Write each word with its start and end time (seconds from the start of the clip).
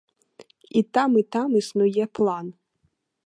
І 0.79 0.83
там, 0.97 1.09
і 1.21 1.23
там 1.37 1.47
існуе 1.61 2.05
план. 2.19 2.45